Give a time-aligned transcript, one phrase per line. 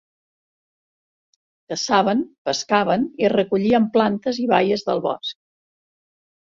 [1.73, 5.41] Caçaven, pescaven i recollien plantes i baies del bosc.